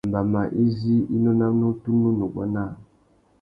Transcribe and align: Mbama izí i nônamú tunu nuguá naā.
Mbama 0.09 0.41
izí 0.65 0.95
i 1.15 1.17
nônamú 1.23 1.67
tunu 1.81 2.09
nuguá 2.17 2.45
naā. 2.53 2.73